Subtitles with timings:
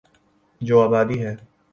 [0.61, 1.33] جو آبادی ہے۔